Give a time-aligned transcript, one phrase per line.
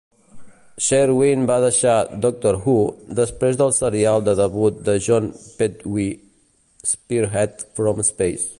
[0.83, 2.75] Sherwin va deixar "Doctor Who"
[3.19, 5.29] després del serial de debut de Jon
[5.61, 6.19] Pertwee,
[6.93, 8.47] "Spearhead from Space".